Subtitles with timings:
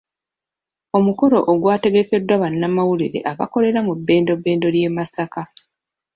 [0.97, 5.41] Omukolo ogwategekeddwa bannamawulire abakolera mu bbendobendo ly'e Masaka.